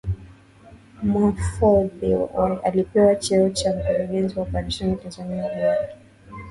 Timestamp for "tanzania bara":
4.95-5.89